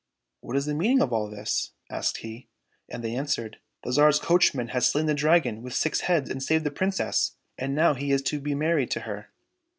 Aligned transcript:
"What 0.41 0.55
is 0.57 0.65
the 0.65 0.73
meaning 0.73 0.99
of 1.03 1.13
all 1.13 1.29
this?" 1.29 1.73
asked 1.91 2.17
he. 2.25 2.47
And 2.89 3.03
they 3.03 3.13
answered, 3.13 3.59
*' 3.71 3.83
The 3.83 3.91
Tsar's 3.93 4.17
coachman 4.17 4.69
has 4.69 4.87
slain 4.87 5.05
the 5.05 5.13
Dragon 5.13 5.61
with 5.61 5.75
six 5.75 5.99
heads 5.99 6.27
and 6.27 6.41
saved 6.41 6.63
the 6.63 6.71
Princess, 6.71 7.35
and 7.55 7.75
now 7.75 7.93
he 7.93 8.11
is 8.11 8.23
to 8.23 8.39
be 8.39 8.55
married 8.55 8.89
to 8.89 9.01
her." 9.01 9.29